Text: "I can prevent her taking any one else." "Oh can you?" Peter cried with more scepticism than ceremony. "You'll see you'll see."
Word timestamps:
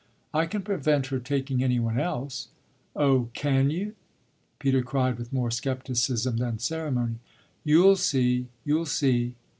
"I 0.33 0.47
can 0.47 0.63
prevent 0.63 1.05
her 1.13 1.19
taking 1.19 1.63
any 1.63 1.79
one 1.79 1.99
else." 1.99 2.47
"Oh 2.95 3.29
can 3.35 3.69
you?" 3.69 3.93
Peter 4.57 4.81
cried 4.81 5.19
with 5.19 5.31
more 5.31 5.51
scepticism 5.51 6.37
than 6.37 6.57
ceremony. 6.57 7.19
"You'll 7.63 7.97
see 7.97 8.47
you'll 8.65 8.87
see." 8.87 9.35